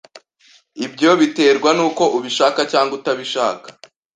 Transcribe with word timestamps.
Ibyo 0.85 1.09
biterwa 1.19 1.69
nuko 1.77 2.03
ubishaka 2.17 2.59
cyangwa 2.71 2.93
utabishaka. 2.99 3.67